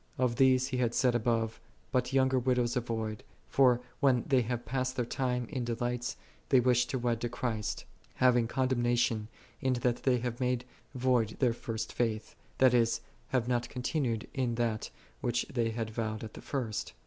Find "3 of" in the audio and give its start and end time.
0.17-0.37